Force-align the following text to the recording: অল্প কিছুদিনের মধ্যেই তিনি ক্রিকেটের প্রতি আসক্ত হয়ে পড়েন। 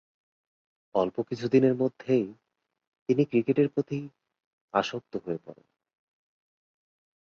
অল্প 0.95 1.15
কিছুদিনের 1.21 1.75
মধ্যেই 1.75 2.25
তিনি 3.09 3.23
ক্রিকেটের 3.25 3.67
প্রতি 3.69 3.99
আসক্ত 4.73 5.13
হয়ে 5.17 5.39
পড়েন। 5.45 5.67